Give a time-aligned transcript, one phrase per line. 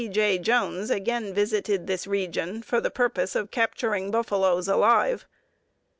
[0.09, 0.39] J.
[0.39, 5.27] Jones again visited this region for the purpose of capturing buffaloes alive.